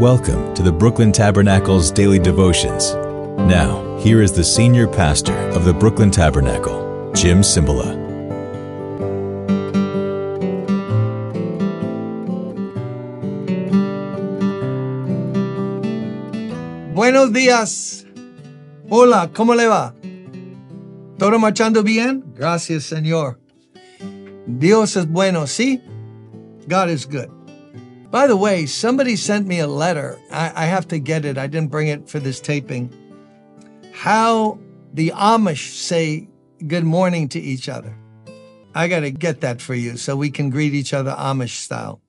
Welcome 0.00 0.52
to 0.52 0.62
the 0.62 0.70
Brooklyn 0.70 1.10
Tabernacle's 1.10 1.90
daily 1.90 2.18
devotions. 2.18 2.92
Now, 3.48 3.96
here 3.98 4.20
is 4.20 4.30
the 4.30 4.44
senior 4.44 4.86
pastor 4.86 5.32
of 5.56 5.64
the 5.64 5.72
Brooklyn 5.72 6.10
Tabernacle, 6.10 7.10
Jim 7.14 7.40
Cymbala. 7.40 7.96
Buenos 16.92 17.32
días. 17.32 18.04
Hola, 18.90 19.30
¿cómo 19.32 19.56
le 19.56 19.66
va? 19.66 19.94
¿Todo 21.18 21.38
marchando 21.38 21.82
bien? 21.82 22.22
Gracias, 22.34 22.84
Señor. 22.84 23.38
Dios 24.46 24.94
es 24.94 25.06
bueno, 25.06 25.46
¿sí? 25.46 25.80
God 26.68 26.90
is 26.90 27.06
good. 27.06 27.35
By 28.16 28.26
the 28.26 28.34
way, 28.34 28.64
somebody 28.64 29.14
sent 29.14 29.46
me 29.46 29.58
a 29.58 29.66
letter. 29.66 30.18
I, 30.30 30.50
I 30.62 30.64
have 30.64 30.88
to 30.88 30.98
get 30.98 31.26
it. 31.26 31.36
I 31.36 31.48
didn't 31.48 31.70
bring 31.70 31.88
it 31.88 32.08
for 32.08 32.18
this 32.18 32.40
taping. 32.40 32.90
How 33.92 34.58
the 34.94 35.10
Amish 35.10 35.74
say 35.74 36.26
good 36.66 36.84
morning 36.84 37.28
to 37.28 37.38
each 37.38 37.68
other. 37.68 37.94
I 38.74 38.88
got 38.88 39.00
to 39.00 39.10
get 39.10 39.42
that 39.42 39.60
for 39.60 39.74
you 39.74 39.98
so 39.98 40.16
we 40.16 40.30
can 40.30 40.48
greet 40.48 40.72
each 40.72 40.94
other 40.94 41.10
Amish 41.10 41.56
style. 41.56 42.00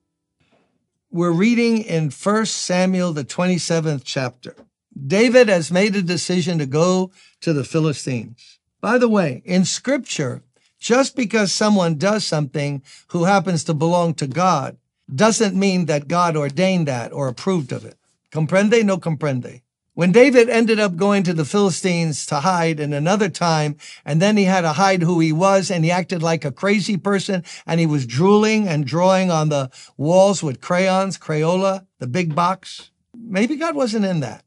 We're 1.10 1.30
reading 1.30 1.82
in 1.82 2.08
1 2.08 2.46
Samuel, 2.46 3.12
the 3.12 3.22
27th 3.22 4.00
chapter. 4.02 4.56
David 4.96 5.50
has 5.50 5.70
made 5.70 5.94
a 5.94 6.00
decision 6.00 6.58
to 6.58 6.64
go 6.64 7.10
to 7.42 7.52
the 7.52 7.64
Philistines. 7.64 8.58
By 8.80 8.96
the 8.96 9.10
way, 9.10 9.42
in 9.44 9.66
scripture, 9.66 10.42
just 10.80 11.14
because 11.14 11.52
someone 11.52 11.96
does 11.96 12.26
something 12.26 12.82
who 13.08 13.24
happens 13.24 13.62
to 13.64 13.74
belong 13.74 14.14
to 14.14 14.26
God 14.26 14.78
doesn't 15.14 15.54
mean 15.54 15.86
that 15.86 16.08
God 16.08 16.36
ordained 16.36 16.86
that 16.88 17.12
or 17.12 17.28
approved 17.28 17.72
of 17.72 17.84
it. 17.84 17.96
Comprende? 18.32 18.84
No 18.84 18.98
comprende. 18.98 19.62
When 19.94 20.12
David 20.12 20.48
ended 20.48 20.78
up 20.78 20.94
going 20.94 21.24
to 21.24 21.34
the 21.34 21.44
Philistines 21.44 22.24
to 22.26 22.36
hide 22.36 22.78
in 22.78 22.92
another 22.92 23.28
time, 23.28 23.76
and 24.04 24.22
then 24.22 24.36
he 24.36 24.44
had 24.44 24.60
to 24.60 24.74
hide 24.74 25.02
who 25.02 25.18
he 25.18 25.32
was, 25.32 25.72
and 25.72 25.84
he 25.84 25.90
acted 25.90 26.22
like 26.22 26.44
a 26.44 26.52
crazy 26.52 26.96
person, 26.96 27.42
and 27.66 27.80
he 27.80 27.86
was 27.86 28.06
drooling 28.06 28.68
and 28.68 28.86
drawing 28.86 29.32
on 29.32 29.48
the 29.48 29.70
walls 29.96 30.40
with 30.40 30.60
crayons, 30.60 31.18
Crayola, 31.18 31.84
the 31.98 32.06
big 32.06 32.36
box. 32.36 32.92
Maybe 33.12 33.56
God 33.56 33.74
wasn't 33.74 34.04
in 34.04 34.20
that 34.20 34.44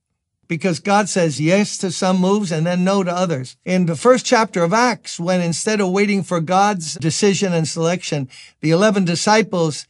because 0.47 0.79
God 0.79 1.07
says 1.07 1.39
yes 1.39 1.77
to 1.77 1.91
some 1.91 2.19
moves 2.19 2.51
and 2.51 2.65
then 2.65 2.83
no 2.83 3.03
to 3.03 3.11
others. 3.11 3.55
In 3.65 3.87
the 3.87 3.95
first 3.95 4.25
chapter 4.25 4.63
of 4.63 4.73
Acts, 4.73 5.19
when 5.19 5.41
instead 5.41 5.81
of 5.81 5.91
waiting 5.91 6.23
for 6.23 6.39
God's 6.41 6.95
decision 6.95 7.53
and 7.53 7.67
selection, 7.67 8.29
the 8.61 8.71
11 8.71 9.05
disciples, 9.05 9.87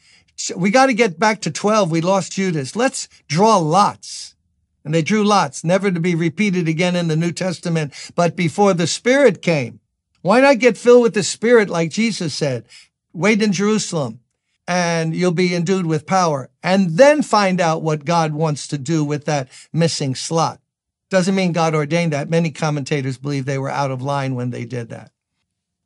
we 0.56 0.72
got 0.72 0.88
to 0.88 0.94
get 0.94 1.20
back 1.20 1.42
to 1.42 1.52
12. 1.52 1.92
We 1.92 2.02
lost 2.02 2.34
Judas. 2.34 2.76
Let's 2.76 3.08
draw 3.28 3.58
lots. 3.58 4.36
And 4.84 4.94
they 4.94 5.04
drew 5.04 5.24
lots, 5.24 5.64
never 5.64 5.92
to 5.92 6.00
be 6.00 6.16
repeated 6.16 6.68
again 6.68 6.96
in 6.96 7.08
the 7.08 7.16
New 7.16 7.32
Testament, 7.32 7.94
but 8.16 8.36
before 8.36 8.74
the 8.74 8.88
Spirit 8.88 9.42
came. 9.42 9.80
Why 10.22 10.42
not 10.42 10.60
get 10.60 10.78
filled 10.78 11.04
with 11.04 11.14
the 11.14 11.24
Spirit 11.24 11.70
like 11.70 11.92
Jesus 11.92 12.34
said? 12.34 12.66
Wait 13.14 13.42
in 13.42 13.52
Jerusalem 13.52 14.20
and 14.68 15.16
you'll 15.16 15.32
be 15.32 15.54
endued 15.54 15.86
with 15.86 16.06
power 16.06 16.50
and 16.64 16.92
then 16.92 17.22
find 17.22 17.60
out 17.60 17.82
what 17.82 18.06
God 18.06 18.34
wants 18.34 18.68
to 18.68 18.78
do 18.78 19.04
with 19.04 19.26
that 19.26 19.50
missing 19.74 20.16
slot. 20.16 20.60
Doesn't 21.10 21.36
mean 21.36 21.52
God 21.52 21.76
ordained 21.76 22.14
that. 22.14 22.30
Many 22.30 22.52
commentators 22.52 23.18
believe 23.18 23.46
they 23.46 23.58
were 23.58 23.70
out 23.70 23.92
of 23.92 24.02
line 24.02 24.34
when 24.36 24.52
they 24.52 24.64
did 24.64 24.90
that. 24.90 25.12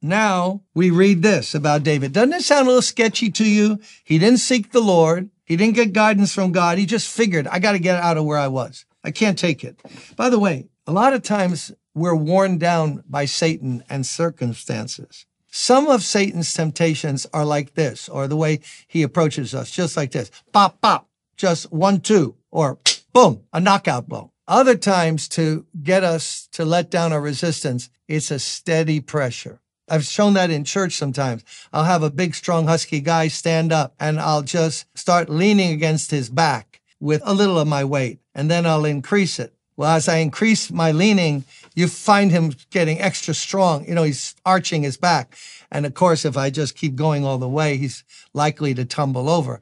Now 0.05 0.61
we 0.75 0.91
read 0.91 1.23
this 1.23 1.55
about 1.55 1.81
David. 1.81 2.13
Doesn't 2.13 2.33
it 2.33 2.43
sound 2.43 2.67
a 2.67 2.69
little 2.69 2.83
sketchy 2.83 3.31
to 3.31 3.43
you? 3.43 3.79
He 4.03 4.19
didn't 4.19 4.37
seek 4.37 4.71
the 4.71 4.79
Lord. 4.79 5.31
He 5.45 5.55
didn't 5.55 5.73
get 5.73 5.93
guidance 5.93 6.31
from 6.31 6.51
God. 6.51 6.77
He 6.77 6.85
just 6.85 7.09
figured, 7.09 7.47
I 7.47 7.57
got 7.57 7.71
to 7.71 7.79
get 7.79 7.99
out 7.99 8.15
of 8.15 8.23
where 8.23 8.37
I 8.37 8.47
was. 8.47 8.85
I 9.03 9.09
can't 9.09 9.35
take 9.35 9.63
it. 9.63 9.81
By 10.15 10.29
the 10.29 10.37
way, 10.37 10.67
a 10.85 10.91
lot 10.91 11.13
of 11.13 11.23
times 11.23 11.71
we're 11.95 12.13
worn 12.13 12.59
down 12.59 13.03
by 13.09 13.25
Satan 13.25 13.83
and 13.89 14.05
circumstances. 14.05 15.25
Some 15.47 15.87
of 15.87 16.03
Satan's 16.03 16.53
temptations 16.53 17.25
are 17.33 17.45
like 17.45 17.73
this, 17.73 18.07
or 18.07 18.27
the 18.27 18.35
way 18.35 18.59
he 18.87 19.01
approaches 19.01 19.55
us, 19.55 19.71
just 19.71 19.97
like 19.97 20.11
this. 20.11 20.29
Pop, 20.51 20.81
pop, 20.81 21.09
just 21.35 21.71
one, 21.71 21.99
two, 21.99 22.35
or 22.51 22.77
boom, 23.11 23.41
a 23.51 23.59
knockout 23.59 24.07
blow. 24.07 24.31
Other 24.47 24.75
times 24.75 25.27
to 25.29 25.65
get 25.81 26.03
us 26.03 26.47
to 26.51 26.63
let 26.63 26.91
down 26.91 27.11
our 27.11 27.21
resistance, 27.21 27.89
it's 28.07 28.29
a 28.29 28.37
steady 28.37 28.99
pressure. 28.99 29.61
I've 29.87 30.05
shown 30.05 30.33
that 30.33 30.49
in 30.49 30.63
church 30.63 30.93
sometimes. 30.93 31.43
I'll 31.71 31.83
have 31.83 32.03
a 32.03 32.09
big, 32.09 32.33
strong, 32.33 32.67
husky 32.67 32.99
guy 32.99 33.27
stand 33.27 33.71
up 33.71 33.93
and 33.99 34.19
I'll 34.19 34.41
just 34.41 34.85
start 34.97 35.29
leaning 35.29 35.71
against 35.71 36.11
his 36.11 36.29
back 36.29 36.81
with 36.99 37.21
a 37.23 37.33
little 37.33 37.59
of 37.59 37.67
my 37.67 37.83
weight 37.83 38.19
and 38.33 38.49
then 38.49 38.65
I'll 38.65 38.85
increase 38.85 39.39
it. 39.39 39.53
Well, 39.77 39.91
as 39.91 40.07
I 40.07 40.17
increase 40.17 40.71
my 40.71 40.91
leaning, 40.91 41.43
you 41.75 41.87
find 41.87 42.31
him 42.31 42.53
getting 42.71 42.99
extra 42.99 43.33
strong. 43.33 43.85
You 43.85 43.93
know, 43.93 44.03
he's 44.03 44.35
arching 44.45 44.83
his 44.83 44.97
back. 44.97 45.37
And 45.69 45.85
of 45.85 45.93
course, 45.93 46.23
if 46.23 46.37
I 46.37 46.49
just 46.49 46.77
keep 46.77 46.95
going 46.95 47.25
all 47.25 47.37
the 47.37 47.49
way, 47.49 47.77
he's 47.77 48.03
likely 48.33 48.73
to 48.73 48.85
tumble 48.85 49.29
over 49.29 49.61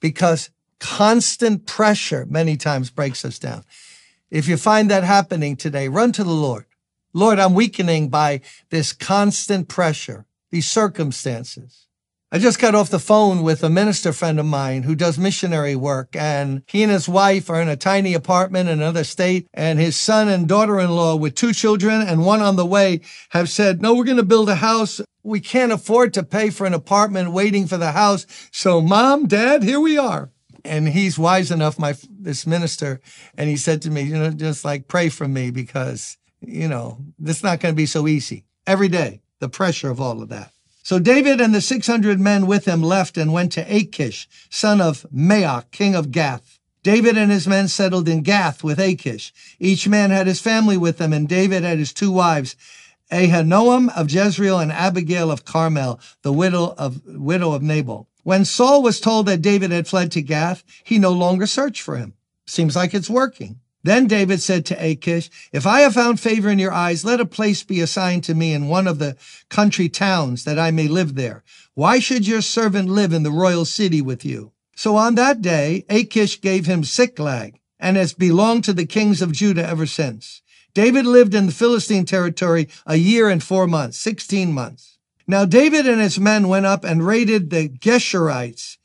because 0.00 0.50
constant 0.78 1.66
pressure 1.66 2.26
many 2.28 2.56
times 2.56 2.90
breaks 2.90 3.24
us 3.24 3.38
down. 3.38 3.64
If 4.30 4.48
you 4.48 4.56
find 4.56 4.90
that 4.90 5.04
happening 5.04 5.56
today, 5.56 5.88
run 5.88 6.12
to 6.12 6.24
the 6.24 6.30
Lord. 6.30 6.64
Lord, 7.12 7.40
I'm 7.40 7.54
weakening 7.54 8.08
by 8.08 8.40
this 8.70 8.92
constant 8.92 9.68
pressure, 9.68 10.26
these 10.50 10.68
circumstances. 10.68 11.88
I 12.32 12.38
just 12.38 12.60
got 12.60 12.76
off 12.76 12.90
the 12.90 13.00
phone 13.00 13.42
with 13.42 13.64
a 13.64 13.68
minister 13.68 14.12
friend 14.12 14.38
of 14.38 14.46
mine 14.46 14.84
who 14.84 14.94
does 14.94 15.18
missionary 15.18 15.74
work 15.74 16.14
and 16.14 16.62
he 16.66 16.84
and 16.84 16.92
his 16.92 17.08
wife 17.08 17.50
are 17.50 17.60
in 17.60 17.68
a 17.68 17.74
tiny 17.74 18.14
apartment 18.14 18.68
in 18.68 18.78
another 18.78 19.02
state 19.02 19.48
and 19.52 19.80
his 19.80 19.96
son 19.96 20.28
and 20.28 20.46
daughter-in-law 20.46 21.16
with 21.16 21.34
two 21.34 21.52
children 21.52 22.00
and 22.00 22.24
one 22.24 22.40
on 22.40 22.54
the 22.54 22.64
way 22.64 23.00
have 23.30 23.48
said, 23.48 23.82
no, 23.82 23.94
we're 23.94 24.04
going 24.04 24.16
to 24.16 24.22
build 24.22 24.48
a 24.48 24.54
house. 24.54 25.00
We 25.24 25.40
can't 25.40 25.72
afford 25.72 26.14
to 26.14 26.22
pay 26.22 26.50
for 26.50 26.64
an 26.64 26.74
apartment 26.74 27.32
waiting 27.32 27.66
for 27.66 27.76
the 27.76 27.90
house. 27.90 28.26
So 28.52 28.80
mom, 28.80 29.26
dad, 29.26 29.64
here 29.64 29.80
we 29.80 29.98
are. 29.98 30.30
And 30.64 30.90
he's 30.90 31.18
wise 31.18 31.50
enough, 31.50 31.80
my, 31.80 31.96
this 32.08 32.46
minister, 32.46 33.00
and 33.36 33.50
he 33.50 33.56
said 33.56 33.82
to 33.82 33.90
me, 33.90 34.02
you 34.02 34.16
know, 34.16 34.30
just 34.30 34.64
like 34.64 34.86
pray 34.86 35.08
for 35.08 35.26
me 35.26 35.50
because, 35.50 36.16
you 36.40 36.68
know, 36.68 36.98
it's 37.24 37.42
not 37.42 37.60
going 37.60 37.74
to 37.74 37.76
be 37.76 37.86
so 37.86 38.06
easy 38.06 38.44
every 38.66 38.88
day, 38.88 39.20
the 39.38 39.48
pressure 39.48 39.90
of 39.90 40.00
all 40.00 40.22
of 40.22 40.28
that. 40.28 40.52
So 40.82 40.98
David 40.98 41.40
and 41.40 41.54
the 41.54 41.60
600 41.60 42.18
men 42.18 42.46
with 42.46 42.64
him 42.64 42.82
left 42.82 43.16
and 43.16 43.32
went 43.32 43.52
to 43.52 43.74
Achish, 43.74 44.28
son 44.48 44.80
of 44.80 45.06
Maoch, 45.14 45.70
king 45.70 45.94
of 45.94 46.10
Gath. 46.10 46.58
David 46.82 47.18
and 47.18 47.30
his 47.30 47.46
men 47.46 47.68
settled 47.68 48.08
in 48.08 48.22
Gath 48.22 48.64
with 48.64 48.78
Achish. 48.78 49.32
Each 49.58 49.86
man 49.86 50.10
had 50.10 50.26
his 50.26 50.40
family 50.40 50.78
with 50.78 50.96
them, 50.96 51.12
and 51.12 51.28
David 51.28 51.62
had 51.62 51.78
his 51.78 51.92
two 51.92 52.10
wives, 52.10 52.56
Ahinoam 53.12 53.94
of 53.94 54.10
Jezreel 54.10 54.58
and 54.58 54.72
Abigail 54.72 55.30
of 55.30 55.44
Carmel, 55.44 56.00
the 56.22 56.32
widow 56.32 56.74
of, 56.78 57.02
widow 57.06 57.52
of 57.52 57.62
Nabal. 57.62 58.08
When 58.22 58.44
Saul 58.44 58.82
was 58.82 59.00
told 59.00 59.26
that 59.26 59.42
David 59.42 59.70
had 59.72 59.88
fled 59.88 60.12
to 60.12 60.22
Gath, 60.22 60.64
he 60.84 60.98
no 60.98 61.10
longer 61.10 61.46
searched 61.46 61.82
for 61.82 61.96
him. 61.96 62.14
Seems 62.46 62.76
like 62.76 62.94
it's 62.94 63.10
working. 63.10 63.60
Then 63.82 64.06
David 64.06 64.42
said 64.42 64.66
to 64.66 64.84
Achish, 64.84 65.30
If 65.52 65.66
I 65.66 65.80
have 65.80 65.94
found 65.94 66.20
favor 66.20 66.50
in 66.50 66.58
your 66.58 66.72
eyes, 66.72 67.04
let 67.04 67.20
a 67.20 67.26
place 67.26 67.62
be 67.62 67.80
assigned 67.80 68.24
to 68.24 68.34
me 68.34 68.52
in 68.52 68.68
one 68.68 68.86
of 68.86 68.98
the 68.98 69.16
country 69.48 69.88
towns 69.88 70.44
that 70.44 70.58
I 70.58 70.70
may 70.70 70.86
live 70.86 71.14
there. 71.14 71.42
Why 71.74 71.98
should 71.98 72.26
your 72.26 72.42
servant 72.42 72.88
live 72.88 73.12
in 73.12 73.22
the 73.22 73.30
royal 73.30 73.64
city 73.64 74.02
with 74.02 74.24
you? 74.24 74.52
So 74.76 74.96
on 74.96 75.14
that 75.14 75.40
day, 75.40 75.84
Achish 75.88 76.40
gave 76.40 76.66
him 76.66 76.84
Ziklag, 76.84 77.58
and 77.78 77.96
has 77.96 78.12
belonged 78.12 78.64
to 78.64 78.72
the 78.72 78.86
kings 78.86 79.22
of 79.22 79.32
Judah 79.32 79.66
ever 79.66 79.86
since. 79.86 80.42
David 80.74 81.06
lived 81.06 81.34
in 81.34 81.46
the 81.46 81.52
Philistine 81.52 82.04
territory 82.04 82.68
a 82.86 82.96
year 82.96 83.28
and 83.28 83.42
four 83.42 83.66
months, 83.66 83.98
16 83.98 84.52
months. 84.52 84.98
Now 85.26 85.44
David 85.44 85.86
and 85.86 86.00
his 86.00 86.18
men 86.18 86.48
went 86.48 86.66
up 86.66 86.84
and 86.84 87.06
raided 87.06 87.50
the 87.50 87.68
Geshurites, 87.68 88.76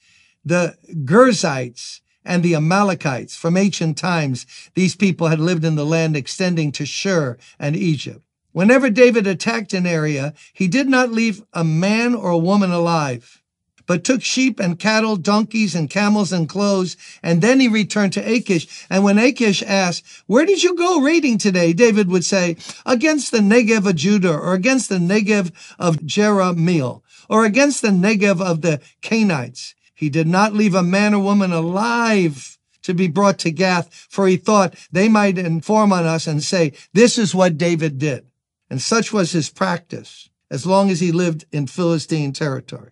the 0.44 0.78
Girzites, 1.04 2.02
and 2.26 2.44
the 2.44 2.56
Amalekites. 2.56 3.36
From 3.36 3.56
ancient 3.56 3.98
times, 3.98 4.46
these 4.74 4.96
people 4.96 5.28
had 5.28 5.40
lived 5.40 5.64
in 5.64 5.76
the 5.76 5.86
land 5.86 6.18
extending 6.18 6.72
to 6.74 6.86
Shur 6.86 7.38
and 7.60 7.76
Egypt. 7.76 8.22
Whenever 8.52 8.90
David 8.90 9.28
attacked 9.28 9.74
an 9.74 9.86
area, 9.86 10.34
he 10.54 10.68
did 10.68 10.88
not 10.88 11.12
leave 11.12 11.44
a 11.54 11.64
man 11.64 12.16
or 12.16 12.30
a 12.30 12.38
woman 12.38 12.72
alive, 12.72 13.42
but 13.86 14.04
took 14.04 14.24
sheep 14.24 14.60
and 14.60 14.80
cattle, 14.80 15.16
donkeys 15.16 15.76
and 15.76 15.90
camels 15.90 16.32
and 16.32 16.50
clothes, 16.50 16.96
and 17.22 17.42
then 17.42 17.60
he 17.60 17.68
returned 17.68 18.14
to 18.14 18.22
Achish. 18.22 18.86
And 18.90 19.04
when 19.04 19.20
Achish 19.20 19.62
asked, 19.62 20.06
where 20.26 20.46
did 20.46 20.64
you 20.64 20.76
go 20.76 21.02
raiding 21.02 21.38
today? 21.38 21.74
David 21.74 22.10
would 22.10 22.26
say, 22.26 22.56
against 22.86 23.32
the 23.32 23.40
Negev 23.40 23.88
of 23.88 23.96
Judah, 23.96 24.36
or 24.36 24.54
against 24.54 24.90
the 24.90 25.00
Negev 25.00 25.52
of 25.78 25.98
Jerahmeel, 25.98 27.02
or 27.30 27.46
against 27.46 27.82
the 27.82 27.90
Negev 27.90 28.42
of 28.42 28.62
the 28.62 28.82
Canaanites. 29.02 29.76
He 29.96 30.10
did 30.10 30.28
not 30.28 30.54
leave 30.54 30.76
a 30.76 30.84
man 30.84 31.14
or 31.14 31.24
woman 31.24 31.52
alive 31.52 32.58
to 32.84 32.94
be 32.94 33.08
brought 33.08 33.40
to 33.40 33.52
Gath, 33.52 34.08
for 34.10 34.28
he 34.28 34.38
thought 34.38 34.76
they 34.92 35.10
might 35.10 35.40
inform 35.40 35.92
on 35.92 36.06
us 36.06 36.28
and 36.28 36.44
say, 36.44 36.74
this 36.94 37.18
is 37.18 37.34
what 37.34 37.58
David 37.58 37.98
did. 37.98 38.28
And 38.70 38.82
such 38.82 39.12
was 39.12 39.32
his 39.32 39.50
practice 39.50 40.30
as 40.52 40.66
long 40.66 40.92
as 40.92 41.00
he 41.00 41.12
lived 41.12 41.46
in 41.52 41.66
Philistine 41.66 42.34
territory. 42.34 42.92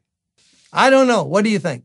I 0.71 0.89
don't 0.89 1.07
know. 1.07 1.23
What 1.23 1.43
do 1.43 1.51
you 1.51 1.59
think? 1.59 1.83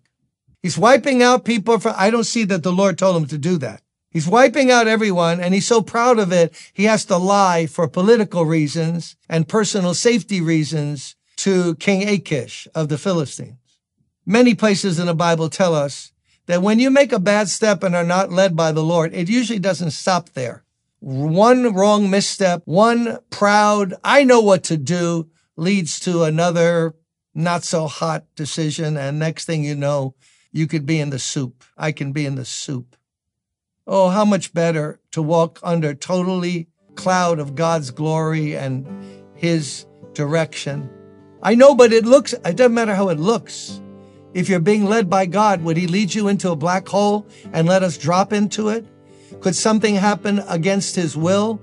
He's 0.62 0.78
wiping 0.78 1.22
out 1.22 1.44
people 1.44 1.80
I 1.84 2.10
don't 2.10 2.24
see 2.24 2.44
that 2.44 2.62
the 2.62 2.72
Lord 2.72 2.96
told 2.96 3.16
him 3.16 3.26
to 3.26 3.38
do 3.38 3.58
that. 3.58 3.82
He's 4.10 4.26
wiping 4.26 4.70
out 4.70 4.88
everyone 4.88 5.40
and 5.40 5.52
he's 5.52 5.66
so 5.66 5.82
proud 5.82 6.18
of 6.18 6.32
it, 6.32 6.54
he 6.72 6.84
has 6.84 7.04
to 7.06 7.18
lie 7.18 7.66
for 7.66 7.86
political 7.86 8.46
reasons 8.46 9.16
and 9.28 9.46
personal 9.46 9.92
safety 9.92 10.40
reasons 10.40 11.14
to 11.36 11.74
King 11.76 12.08
Achish 12.08 12.66
of 12.74 12.88
the 12.88 12.98
Philistines. 12.98 13.58
Many 14.28 14.54
places 14.54 14.98
in 14.98 15.06
the 15.06 15.14
Bible 15.14 15.48
tell 15.48 15.74
us 15.74 16.12
that 16.44 16.60
when 16.60 16.78
you 16.78 16.90
make 16.90 17.12
a 17.12 17.18
bad 17.18 17.48
step 17.48 17.82
and 17.82 17.96
are 17.96 18.04
not 18.04 18.30
led 18.30 18.54
by 18.54 18.72
the 18.72 18.82
Lord, 18.82 19.14
it 19.14 19.30
usually 19.30 19.58
doesn't 19.58 19.92
stop 19.92 20.28
there. 20.34 20.64
One 21.00 21.72
wrong 21.72 22.10
misstep, 22.10 22.60
one 22.66 23.20
proud, 23.30 23.94
I 24.04 24.24
know 24.24 24.40
what 24.40 24.64
to 24.64 24.76
do 24.76 25.30
leads 25.56 25.98
to 26.00 26.24
another 26.24 26.94
not 27.34 27.64
so 27.64 27.86
hot 27.86 28.26
decision. 28.36 28.98
And 28.98 29.18
next 29.18 29.46
thing 29.46 29.64
you 29.64 29.74
know, 29.74 30.14
you 30.52 30.66
could 30.66 30.84
be 30.84 31.00
in 31.00 31.08
the 31.08 31.18
soup. 31.18 31.64
I 31.78 31.90
can 31.90 32.12
be 32.12 32.26
in 32.26 32.34
the 32.34 32.44
soup. 32.44 32.96
Oh, 33.86 34.10
how 34.10 34.26
much 34.26 34.52
better 34.52 35.00
to 35.12 35.22
walk 35.22 35.58
under 35.62 35.94
totally 35.94 36.68
cloud 36.96 37.38
of 37.38 37.54
God's 37.54 37.90
glory 37.90 38.54
and 38.58 38.86
his 39.34 39.86
direction. 40.12 40.90
I 41.42 41.54
know, 41.54 41.74
but 41.74 41.94
it 41.94 42.04
looks, 42.04 42.34
it 42.34 42.56
doesn't 42.56 42.74
matter 42.74 42.94
how 42.94 43.08
it 43.08 43.18
looks. 43.18 43.80
If 44.38 44.48
you're 44.48 44.60
being 44.60 44.84
led 44.84 45.10
by 45.10 45.26
God, 45.26 45.62
would 45.62 45.76
he 45.76 45.88
lead 45.88 46.14
you 46.14 46.28
into 46.28 46.52
a 46.52 46.56
black 46.56 46.86
hole 46.86 47.26
and 47.52 47.66
let 47.66 47.82
us 47.82 47.98
drop 47.98 48.32
into 48.32 48.68
it? 48.68 48.86
Could 49.40 49.56
something 49.56 49.96
happen 49.96 50.38
against 50.46 50.94
his 50.94 51.16
will? 51.16 51.60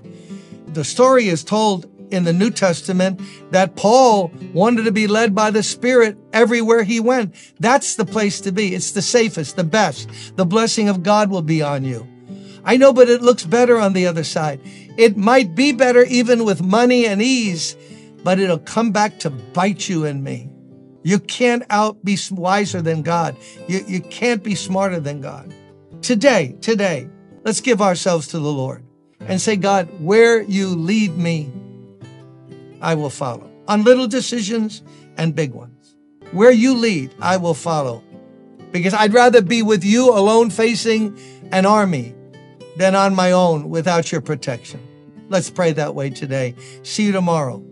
The 0.74 0.84
story 0.84 1.28
is 1.28 1.42
told 1.42 1.86
in 2.12 2.24
the 2.24 2.34
New 2.34 2.50
Testament 2.50 3.18
that 3.50 3.76
Paul 3.76 4.30
wanted 4.52 4.82
to 4.82 4.92
be 4.92 5.06
led 5.06 5.34
by 5.34 5.50
the 5.50 5.62
Spirit 5.62 6.18
everywhere 6.34 6.82
he 6.82 7.00
went. 7.00 7.34
That's 7.58 7.94
the 7.94 8.04
place 8.04 8.42
to 8.42 8.52
be. 8.52 8.74
It's 8.74 8.90
the 8.90 9.00
safest, 9.00 9.56
the 9.56 9.64
best. 9.64 10.36
The 10.36 10.44
blessing 10.44 10.90
of 10.90 11.02
God 11.02 11.30
will 11.30 11.40
be 11.40 11.62
on 11.62 11.82
you. 11.82 12.06
I 12.62 12.76
know, 12.76 12.92
but 12.92 13.08
it 13.08 13.22
looks 13.22 13.46
better 13.46 13.78
on 13.78 13.94
the 13.94 14.06
other 14.06 14.22
side. 14.22 14.60
It 14.98 15.16
might 15.16 15.54
be 15.54 15.72
better 15.72 16.04
even 16.04 16.44
with 16.44 16.60
money 16.60 17.06
and 17.06 17.22
ease, 17.22 17.74
but 18.22 18.38
it'll 18.38 18.58
come 18.58 18.92
back 18.92 19.18
to 19.20 19.30
bite 19.30 19.88
you 19.88 20.04
and 20.04 20.22
me. 20.22 20.50
You 21.06 21.20
can't 21.20 21.62
out 21.70 22.04
be 22.04 22.18
wiser 22.32 22.82
than 22.82 23.02
God. 23.02 23.36
You, 23.68 23.84
you 23.86 24.00
can't 24.00 24.42
be 24.42 24.56
smarter 24.56 24.98
than 24.98 25.20
God. 25.20 25.54
Today, 26.02 26.56
today, 26.60 27.08
let's 27.44 27.60
give 27.60 27.80
ourselves 27.80 28.26
to 28.28 28.40
the 28.40 28.50
Lord 28.50 28.82
and 29.20 29.40
say, 29.40 29.54
God, 29.54 29.88
where 30.00 30.42
you 30.42 30.66
lead 30.66 31.16
me, 31.16 31.52
I 32.82 32.96
will 32.96 33.10
follow. 33.10 33.48
On 33.68 33.84
little 33.84 34.08
decisions 34.08 34.82
and 35.16 35.32
big 35.32 35.52
ones. 35.52 35.94
Where 36.32 36.50
you 36.50 36.74
lead, 36.74 37.14
I 37.20 37.36
will 37.36 37.54
follow. 37.54 38.02
Because 38.72 38.92
I'd 38.92 39.14
rather 39.14 39.42
be 39.42 39.62
with 39.62 39.84
you 39.84 40.10
alone 40.10 40.50
facing 40.50 41.16
an 41.52 41.66
army 41.66 42.16
than 42.78 42.96
on 42.96 43.14
my 43.14 43.30
own 43.30 43.70
without 43.70 44.10
your 44.10 44.22
protection. 44.22 44.80
Let's 45.28 45.50
pray 45.50 45.70
that 45.74 45.94
way 45.94 46.10
today. 46.10 46.56
See 46.82 47.04
you 47.04 47.12
tomorrow. 47.12 47.64